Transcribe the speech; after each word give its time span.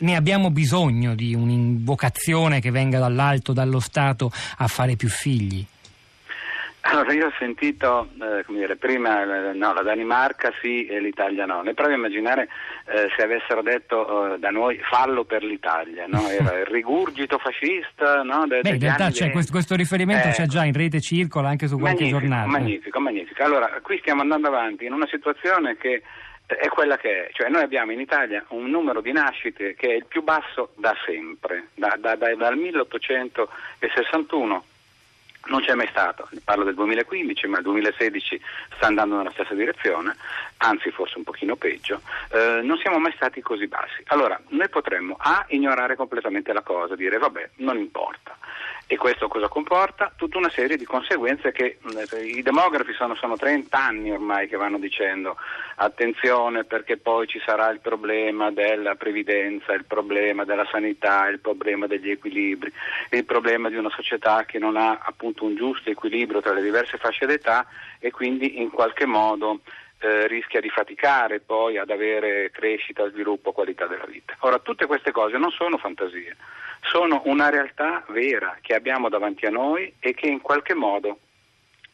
Ne 0.00 0.14
abbiamo 0.14 0.50
bisogno 0.50 1.14
di 1.14 1.34
un'invocazione 1.34 2.60
che 2.60 2.70
venga 2.70 2.98
dall'alto, 2.98 3.52
dallo 3.52 3.80
Stato, 3.80 4.30
a 4.58 4.66
fare 4.68 4.94
più 4.96 5.08
figli? 5.08 5.66
Allora, 6.90 7.12
io 7.12 7.26
ho 7.26 7.32
sentito, 7.38 8.08
eh, 8.14 8.44
come 8.44 8.60
dire, 8.60 8.76
prima 8.76 9.50
eh, 9.50 9.52
no, 9.52 9.74
la 9.74 9.82
Danimarca 9.82 10.50
sì 10.62 10.86
e 10.86 11.00
l'Italia 11.00 11.44
no. 11.44 11.60
Ne 11.60 11.74
provo 11.74 11.90
a 11.90 11.96
immaginare 11.96 12.48
eh, 12.86 13.08
se 13.14 13.24
avessero 13.24 13.60
detto 13.60 14.34
eh, 14.34 14.38
da 14.38 14.48
noi 14.48 14.78
fallo 14.88 15.24
per 15.24 15.42
l'Italia, 15.42 16.06
no? 16.06 16.26
Era 16.30 16.60
il 16.60 16.66
rigurgito 16.66 17.36
fascista, 17.38 18.22
no? 18.22 18.46
De, 18.46 18.62
Beh, 18.62 18.70
in 18.70 18.80
realtà 18.80 19.10
c'è 19.10 19.30
questo, 19.30 19.52
questo, 19.52 19.74
riferimento 19.74 20.28
c'è 20.30 20.46
già 20.46 20.64
in 20.64 20.72
rete, 20.72 21.00
circola 21.00 21.48
anche 21.48 21.66
su 21.66 21.78
qualche 21.78 22.04
magnifico, 22.04 22.20
giornale. 22.20 22.50
Magnifico, 22.50 23.00
magnifico. 23.00 23.42
Allora, 23.42 23.68
qui 23.82 23.98
stiamo 23.98 24.22
andando 24.22 24.48
avanti 24.48 24.86
in 24.86 24.92
una 24.92 25.06
situazione 25.10 25.76
che 25.76 26.02
è 26.56 26.68
quella 26.68 26.96
che 26.96 27.26
è, 27.26 27.30
cioè 27.32 27.50
noi 27.50 27.62
abbiamo 27.62 27.92
in 27.92 28.00
Italia 28.00 28.42
un 28.48 28.70
numero 28.70 29.02
di 29.02 29.12
nascite 29.12 29.74
che 29.74 29.88
è 29.88 29.94
il 29.94 30.06
più 30.06 30.22
basso 30.22 30.70
da 30.76 30.96
sempre, 31.04 31.68
da, 31.74 31.94
da, 31.98 32.16
da, 32.16 32.34
dal 32.34 32.56
1861 32.56 34.64
non 35.48 35.62
c'è 35.62 35.74
mai 35.74 35.88
stato, 35.88 36.28
parlo 36.44 36.64
del 36.64 36.74
2015, 36.74 37.46
ma 37.46 37.58
il 37.58 37.64
2016 37.64 38.40
sta 38.76 38.86
andando 38.86 39.16
nella 39.16 39.30
stessa 39.30 39.54
direzione, 39.54 40.16
anzi 40.58 40.90
forse 40.90 41.16
un 41.16 41.24
pochino 41.24 41.56
peggio, 41.56 42.00
eh, 42.32 42.60
non 42.62 42.78
siamo 42.78 42.98
mai 42.98 43.12
stati 43.14 43.40
così 43.40 43.66
bassi. 43.66 44.02
Allora, 44.06 44.38
noi 44.48 44.68
potremmo 44.68 45.16
A, 45.18 45.44
ignorare 45.48 45.96
completamente 45.96 46.52
la 46.52 46.62
cosa, 46.62 46.96
dire 46.96 47.18
vabbè, 47.18 47.50
non 47.56 47.78
importa, 47.78 48.36
e 48.90 48.96
questo 48.96 49.28
cosa 49.28 49.48
comporta? 49.48 50.10
Tutta 50.16 50.38
una 50.38 50.48
serie 50.48 50.78
di 50.78 50.86
conseguenze 50.86 51.52
che 51.52 51.76
i 52.22 52.40
demografi 52.40 52.94
sono, 52.94 53.14
sono 53.16 53.36
30 53.36 53.78
anni 53.78 54.10
ormai 54.10 54.48
che 54.48 54.56
vanno 54.56 54.78
dicendo 54.78 55.36
attenzione 55.74 56.64
perché 56.64 56.96
poi 56.96 57.26
ci 57.26 57.38
sarà 57.44 57.68
il 57.68 57.80
problema 57.80 58.50
della 58.50 58.94
previdenza, 58.94 59.74
il 59.74 59.84
problema 59.84 60.44
della 60.44 60.66
sanità, 60.70 61.28
il 61.28 61.38
problema 61.38 61.86
degli 61.86 62.08
equilibri, 62.08 62.72
il 63.10 63.26
problema 63.26 63.68
di 63.68 63.76
una 63.76 63.90
società 63.90 64.46
che 64.46 64.58
non 64.58 64.78
ha 64.78 64.98
appunto 65.02 65.44
un 65.44 65.54
giusto 65.54 65.90
equilibrio 65.90 66.40
tra 66.40 66.54
le 66.54 66.62
diverse 66.62 66.96
fasce 66.96 67.26
d'età 67.26 67.66
e 67.98 68.10
quindi 68.10 68.58
in 68.62 68.70
qualche 68.70 69.04
modo 69.04 69.60
eh, 70.00 70.26
rischia 70.26 70.60
di 70.60 70.68
faticare 70.68 71.40
poi 71.40 71.78
ad 71.78 71.90
avere 71.90 72.50
crescita, 72.50 73.08
sviluppo, 73.10 73.52
qualità 73.52 73.86
della 73.86 74.06
vita. 74.06 74.36
Ora, 74.40 74.58
tutte 74.58 74.86
queste 74.86 75.10
cose 75.10 75.36
non 75.36 75.50
sono 75.50 75.78
fantasie 75.78 76.36
sono 76.82 77.22
una 77.24 77.50
realtà 77.50 78.04
vera 78.08 78.56
che 78.60 78.74
abbiamo 78.74 79.08
davanti 79.08 79.46
a 79.46 79.50
noi 79.50 79.92
e 79.98 80.14
che 80.14 80.26
in 80.26 80.40
qualche 80.40 80.74
modo 80.74 81.18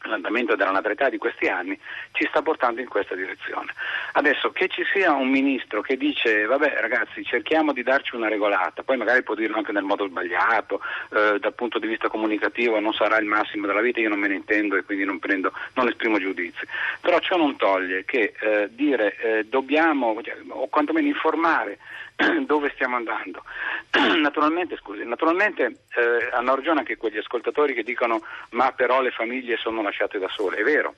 l'andamento 0.07 0.55
della 0.55 0.71
natalità 0.71 1.09
di 1.09 1.17
questi 1.17 1.47
anni 1.47 1.79
ci 2.11 2.25
sta 2.29 2.41
portando 2.41 2.81
in 2.81 2.87
questa 2.87 3.15
direzione. 3.15 3.73
Adesso 4.13 4.51
che 4.51 4.67
ci 4.67 4.83
sia 4.93 5.13
un 5.13 5.29
ministro 5.29 5.81
che 5.81 5.97
dice 5.97 6.45
vabbè 6.45 6.77
ragazzi 6.79 7.23
cerchiamo 7.23 7.73
di 7.73 7.83
darci 7.83 8.15
una 8.15 8.27
regolata, 8.27 8.83
poi 8.83 8.97
magari 8.97 9.23
può 9.23 9.35
dirlo 9.35 9.57
anche 9.57 9.71
nel 9.71 9.83
modo 9.83 10.07
sbagliato, 10.07 10.81
eh, 11.13 11.39
dal 11.39 11.53
punto 11.53 11.79
di 11.79 11.87
vista 11.87 12.07
comunicativo 12.07 12.79
non 12.79 12.93
sarà 12.93 13.17
il 13.17 13.25
massimo 13.25 13.67
della 13.67 13.81
vita, 13.81 13.99
io 13.99 14.09
non 14.09 14.19
me 14.19 14.27
ne 14.27 14.35
intendo 14.35 14.75
e 14.75 14.83
quindi 14.83 15.05
non, 15.05 15.19
prendo, 15.19 15.51
non 15.73 15.87
esprimo 15.87 16.19
giudizi, 16.19 16.65
però 17.01 17.19
ciò 17.19 17.37
non 17.37 17.55
toglie 17.55 18.05
che 18.05 18.33
eh, 18.39 18.69
dire 18.71 19.15
eh, 19.17 19.45
dobbiamo 19.45 20.21
cioè, 20.21 20.37
o 20.47 20.67
quantomeno 20.67 21.07
informare 21.07 21.77
dove 22.45 22.71
stiamo 22.73 22.95
andando. 22.95 23.43
naturalmente, 24.21 24.77
scusi, 24.77 25.03
naturalmente 25.05 25.63
eh, 25.95 26.29
hanno 26.31 26.55
ragione 26.55 26.79
anche 26.79 26.97
quegli 26.97 27.17
ascoltatori 27.17 27.73
che 27.73 27.83
dicono 27.83 28.21
ma 28.51 28.71
però 28.71 29.01
le 29.01 29.11
famiglie 29.11 29.57
sono 29.57 29.81
lasciate 29.81 30.19
da 30.19 30.29
sole, 30.29 30.57
è 30.57 30.63
vero. 30.63 30.95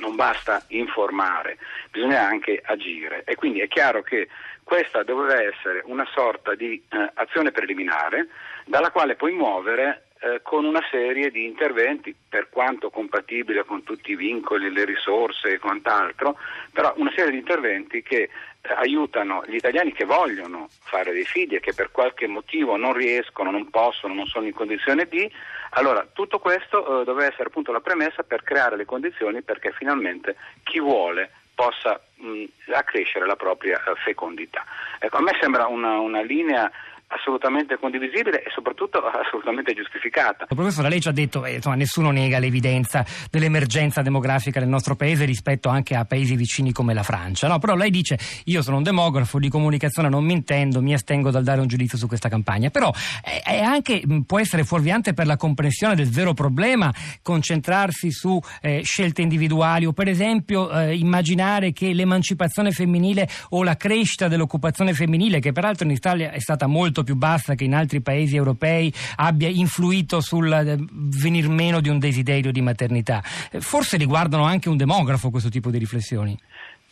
Non 0.00 0.14
basta 0.14 0.62
informare, 0.68 1.56
bisogna 1.90 2.26
anche 2.26 2.60
agire 2.62 3.24
e 3.24 3.34
quindi 3.34 3.60
è 3.60 3.68
chiaro 3.68 4.02
che 4.02 4.28
questa 4.62 5.02
doveva 5.04 5.40
essere 5.40 5.80
una 5.86 6.06
sorta 6.12 6.54
di 6.54 6.82
eh, 6.90 7.10
azione 7.14 7.50
preliminare 7.50 8.28
dalla 8.66 8.90
quale 8.90 9.14
puoi 9.14 9.32
muovere 9.32 10.05
eh, 10.20 10.40
con 10.42 10.64
una 10.64 10.82
serie 10.90 11.30
di 11.30 11.44
interventi, 11.44 12.14
per 12.28 12.48
quanto 12.48 12.90
compatibile 12.90 13.64
con 13.64 13.82
tutti 13.82 14.12
i 14.12 14.16
vincoli, 14.16 14.72
le 14.72 14.84
risorse 14.84 15.48
e 15.52 15.58
quant'altro, 15.58 16.36
però 16.72 16.94
una 16.96 17.12
serie 17.14 17.32
di 17.32 17.38
interventi 17.38 18.02
che 18.02 18.22
eh, 18.22 18.28
aiutano 18.76 19.42
gli 19.46 19.56
italiani 19.56 19.92
che 19.92 20.04
vogliono 20.04 20.68
fare 20.84 21.12
dei 21.12 21.24
figli 21.24 21.56
e 21.56 21.60
che 21.60 21.74
per 21.74 21.90
qualche 21.90 22.26
motivo 22.26 22.76
non 22.76 22.94
riescono, 22.94 23.50
non 23.50 23.68
possono, 23.68 24.14
non 24.14 24.26
sono 24.26 24.46
in 24.46 24.54
condizione 24.54 25.06
di, 25.06 25.30
allora 25.70 26.06
tutto 26.10 26.38
questo 26.38 27.02
eh, 27.02 27.04
doveva 27.04 27.28
essere 27.28 27.48
appunto 27.48 27.72
la 27.72 27.80
premessa 27.80 28.22
per 28.22 28.42
creare 28.42 28.76
le 28.76 28.84
condizioni 28.84 29.42
perché 29.42 29.72
finalmente 29.72 30.36
chi 30.62 30.80
vuole 30.80 31.30
possa 31.54 32.00
mh, 32.16 32.44
accrescere 32.72 33.26
la 33.26 33.36
propria 33.36 33.82
eh, 33.82 33.94
fecondità. 33.96 34.64
Ecco, 34.98 35.16
a 35.16 35.22
me 35.22 35.36
sembra 35.40 35.66
una, 35.66 35.98
una 35.98 36.20
linea 36.22 36.70
assolutamente 37.08 37.78
condivisibile 37.78 38.42
e 38.42 38.50
soprattutto 38.54 38.98
assolutamente 39.04 39.74
giustificata. 39.74 40.46
Professore, 40.46 40.88
lei 40.88 41.00
ci 41.00 41.08
ha 41.08 41.12
detto 41.12 41.44
eh, 41.44 41.60
nessuno 41.74 42.10
nega 42.10 42.38
l'evidenza 42.38 43.04
dell'emergenza 43.30 44.02
demografica 44.02 44.60
del 44.60 44.68
nostro 44.68 44.96
paese 44.96 45.24
rispetto 45.24 45.68
anche 45.68 45.94
a 45.94 46.04
paesi 46.04 46.36
vicini 46.36 46.72
come 46.72 46.94
la 46.94 47.02
Francia, 47.02 47.48
no? 47.48 47.58
però 47.58 47.74
lei 47.74 47.90
dice 47.90 48.18
io 48.44 48.62
sono 48.62 48.78
un 48.78 48.82
demografo, 48.82 49.38
di 49.38 49.48
comunicazione 49.48 50.08
non 50.08 50.24
mi 50.24 50.32
intendo, 50.32 50.80
mi 50.80 50.94
astengo 50.94 51.30
dal 51.30 51.44
dare 51.44 51.60
un 51.60 51.66
giudizio 51.66 51.98
su 51.98 52.06
questa 52.06 52.28
campagna, 52.28 52.70
però 52.70 52.92
è, 53.22 53.42
è 53.44 53.60
anche, 53.60 54.02
può 54.26 54.38
essere 54.40 54.64
fuorviante 54.64 55.14
per 55.14 55.26
la 55.26 55.36
comprensione 55.36 55.94
del 55.94 56.10
vero 56.10 56.34
problema 56.34 56.92
concentrarsi 57.22 58.10
su 58.10 58.40
eh, 58.60 58.82
scelte 58.82 59.22
individuali 59.22 59.86
o 59.86 59.92
per 59.92 60.08
esempio 60.08 60.70
eh, 60.70 60.96
immaginare 60.96 61.72
che 61.72 61.92
l'emancipazione 61.92 62.70
femminile 62.70 63.28
o 63.50 63.62
la 63.62 63.76
crescita 63.76 64.28
dell'occupazione 64.28 64.94
femminile, 64.94 65.40
che 65.40 65.52
peraltro 65.52 65.86
in 65.86 65.92
Italia 65.92 66.30
è 66.30 66.40
stata 66.40 66.66
molto 66.66 66.95
molto 66.96 67.02
più 67.02 67.16
bassa 67.16 67.54
che 67.54 67.64
in 67.64 67.74
altri 67.74 68.00
paesi 68.00 68.36
europei 68.36 68.92
abbia 69.16 69.48
influito 69.48 70.20
sul 70.20 70.50
eh, 70.50 70.76
venir 71.20 71.48
meno 71.48 71.80
di 71.80 71.88
un 71.88 71.98
desiderio 71.98 72.52
di 72.52 72.62
maternità. 72.62 73.22
Eh, 73.50 73.60
forse 73.60 73.96
riguardano 73.96 74.44
anche 74.44 74.68
un 74.68 74.76
demografo 74.76 75.30
questo 75.30 75.50
tipo 75.50 75.70
di 75.70 75.78
riflessioni. 75.78 76.36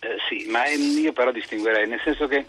Eh, 0.00 0.16
sì, 0.28 0.50
ma 0.50 0.66
io 0.66 1.12
però 1.12 1.32
distinguerei, 1.32 1.88
nel 1.88 2.00
senso 2.04 2.26
che 2.26 2.44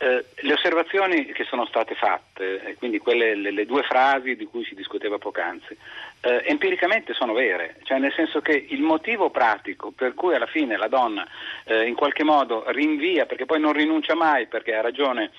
eh, 0.00 0.24
le 0.42 0.52
osservazioni 0.52 1.26
che 1.26 1.44
sono 1.44 1.64
state 1.66 1.94
fatte, 1.94 2.76
quindi 2.78 2.98
quelle, 2.98 3.34
le, 3.34 3.50
le, 3.50 3.64
due 3.64 3.82
frasi 3.82 4.36
di 4.36 4.44
cui 4.44 4.64
si 4.64 4.74
discuteva 4.74 5.18
poc'anzi, 5.18 5.76
eh, 6.20 6.44
empiricamente 6.46 7.14
sono 7.14 7.32
vere, 7.32 7.76
cioè 7.84 7.98
nel 7.98 8.12
senso 8.12 8.40
che 8.40 8.66
il 8.68 8.82
motivo 8.82 9.30
pratico 9.30 9.90
per 9.90 10.14
cui 10.14 10.34
alla 10.34 10.46
fine 10.46 10.76
la 10.76 10.88
donna 10.88 11.26
eh, 11.64 11.86
in 11.86 11.94
qualche 11.94 12.24
modo 12.24 12.64
rinvia, 12.68 13.24
perché 13.24 13.46
poi 13.46 13.60
non 13.60 13.72
rinuncia 13.72 14.14
mai, 14.14 14.46
perché 14.46 14.74
ha 14.74 14.82
ragione 14.82 15.30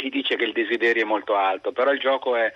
chi 0.00 0.08
dice 0.08 0.36
che 0.36 0.44
il 0.44 0.52
desiderio 0.52 1.02
è 1.02 1.06
molto 1.06 1.36
alto, 1.36 1.72
però 1.72 1.92
il 1.92 2.00
gioco 2.00 2.34
è 2.34 2.50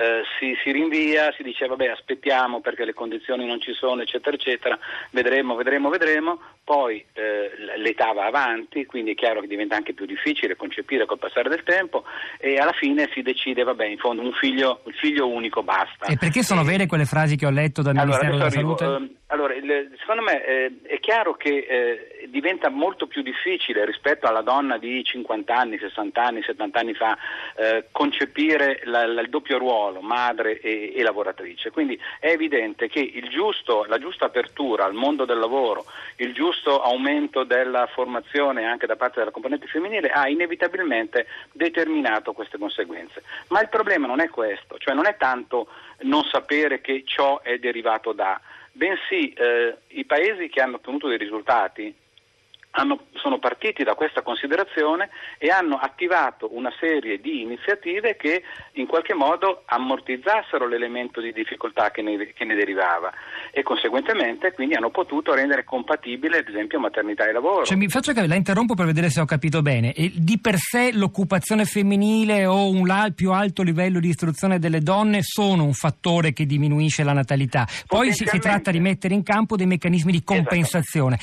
eh, 0.00 0.22
si, 0.38 0.56
si, 0.62 0.70
rinvia, 0.70 1.32
si 1.36 1.42
dice 1.42 1.66
vabbè 1.66 1.88
aspettiamo 1.88 2.60
perché 2.60 2.84
le 2.84 2.94
condizioni 2.94 3.46
non 3.46 3.60
ci 3.60 3.72
sono 3.72 4.00
eccetera 4.00 4.36
eccetera, 4.36 4.78
vedremo, 5.10 5.54
vedremo, 5.54 5.90
vedremo, 5.90 6.40
poi 6.64 7.04
eh, 7.12 7.50
l'età 7.76 8.12
va 8.12 8.24
avanti, 8.24 8.86
quindi 8.86 9.12
è 9.12 9.14
chiaro 9.14 9.40
che 9.40 9.46
diventa 9.46 9.76
anche 9.76 9.92
più 9.92 10.06
difficile 10.06 10.56
concepire 10.56 11.04
col 11.04 11.18
passare 11.18 11.48
del 11.48 11.62
tempo 11.64 12.04
e 12.38 12.58
alla 12.58 12.72
fine 12.72 13.10
si 13.12 13.22
decide 13.22 13.62
vabbè 13.62 13.86
in 13.86 13.98
fondo 13.98 14.22
un 14.22 14.32
figlio, 14.32 14.80
un 14.84 14.92
figlio 14.92 15.28
unico 15.28 15.62
basta. 15.62 16.06
E 16.06 16.16
perché 16.16 16.42
sono 16.42 16.64
vere 16.64 16.86
quelle 16.86 17.04
frasi 17.04 17.36
che 17.36 17.46
ho 17.46 17.50
letto 17.50 17.82
dal 17.82 17.96
allora, 17.96 18.18
Ministero 18.18 18.36
della 18.36 18.46
arrivo, 18.46 18.76
Salute? 18.76 19.04
Eh, 19.04 19.16
allora, 19.26 19.54
il, 19.54 19.96
secondo 19.98 20.22
me 20.22 20.44
eh, 20.44 20.72
è 20.84 20.98
chiaro 20.98 21.34
che 21.34 21.66
eh, 21.68 22.19
diventa 22.30 22.68
molto 22.68 23.06
più 23.06 23.22
difficile 23.22 23.84
rispetto 23.84 24.26
alla 24.26 24.42
donna 24.42 24.78
di 24.78 25.02
50 25.04 25.54
anni, 25.54 25.78
60 25.78 26.22
anni, 26.22 26.42
70 26.42 26.78
anni 26.78 26.94
fa 26.94 27.16
eh, 27.56 27.86
concepire 27.90 28.80
la, 28.84 29.06
la, 29.06 29.20
il 29.20 29.28
doppio 29.28 29.58
ruolo, 29.58 30.00
madre 30.00 30.60
e, 30.60 30.92
e, 30.94 31.02
lavoratrice. 31.02 31.70
Quindi 31.70 32.00
è 32.18 32.28
evidente 32.28 32.88
che 32.88 33.12
giusto, 33.28 33.84
la 33.84 33.98
giusta 33.98 34.26
apertura 34.26 34.84
al 34.84 34.94
mondo 34.94 35.24
del 35.24 35.38
lavoro, 35.38 35.84
il 36.16 36.32
giusto 36.32 36.82
aumento 36.82 37.44
della 37.44 37.86
formazione 37.86 38.64
anche 38.64 38.86
da 38.86 38.96
parte 38.96 39.18
della 39.18 39.30
componente 39.30 39.66
femminile 39.66 40.10
ha 40.10 40.28
inevitabilmente 40.28 41.26
determinato 41.52 42.32
queste 42.32 42.58
conseguenze. 42.58 43.22
Ma 43.48 43.60
il 43.60 43.68
problema 43.68 44.06
non 44.06 44.20
è 44.20 44.28
questo, 44.28 44.78
cioè 44.78 44.94
non 44.94 45.06
è 45.06 45.16
tanto 45.16 45.68
non 46.02 46.24
sapere 46.24 46.80
che 46.80 47.02
ciò 47.04 47.40
è 47.42 47.58
derivato 47.58 48.12
da 48.12 48.40
bensì 48.72 49.32
eh, 49.32 49.76
i 49.88 50.04
paesi 50.04 50.48
che 50.48 50.60
hanno 50.60 50.76
ottenuto 50.76 51.08
dei 51.08 51.18
risultati 51.18 51.94
hanno, 52.72 53.06
sono 53.14 53.38
partiti 53.38 53.82
da 53.82 53.94
questa 53.94 54.22
considerazione 54.22 55.10
e 55.38 55.48
hanno 55.50 55.76
attivato 55.76 56.54
una 56.54 56.72
serie 56.78 57.20
di 57.20 57.42
iniziative 57.42 58.16
che 58.16 58.42
in 58.72 58.86
qualche 58.86 59.14
modo 59.14 59.62
ammortizzassero 59.66 60.66
l'elemento 60.66 61.20
di 61.20 61.32
difficoltà 61.32 61.90
che 61.90 62.02
ne, 62.02 62.32
che 62.32 62.44
ne, 62.44 62.54
derivava 62.54 63.12
e 63.50 63.62
conseguentemente 63.62 64.52
quindi 64.52 64.74
hanno 64.74 64.90
potuto 64.90 65.34
rendere 65.34 65.64
compatibile 65.64 66.38
ad 66.38 66.48
esempio 66.48 66.78
maternità 66.78 67.28
e 67.28 67.32
lavoro. 67.32 67.64
Cioè, 67.64 67.76
mi 67.76 67.88
faccio 67.88 68.12
che 68.12 68.26
la 68.26 68.34
interrompo 68.34 68.74
per 68.74 68.86
vedere 68.86 69.10
se 69.10 69.20
ho 69.20 69.24
capito 69.24 69.62
bene. 69.62 69.92
E 69.92 70.12
di 70.14 70.38
per 70.38 70.56
sé 70.56 70.90
l'occupazione 70.92 71.64
femminile 71.64 72.46
o 72.46 72.68
un 72.68 72.88
più 73.14 73.32
alto 73.32 73.62
livello 73.62 74.00
di 74.00 74.08
istruzione 74.08 74.58
delle 74.58 74.80
donne 74.80 75.20
sono 75.22 75.64
un 75.64 75.72
fattore 75.72 76.32
che 76.32 76.44
diminuisce 76.44 77.02
la 77.02 77.12
natalità. 77.12 77.66
Poi 77.86 78.12
si, 78.12 78.26
si 78.26 78.38
tratta 78.38 78.70
di 78.70 78.80
mettere 78.80 79.14
in 79.14 79.22
campo 79.22 79.56
dei 79.56 79.66
meccanismi 79.66 80.10
di 80.12 80.22
compensazione. 80.22 81.18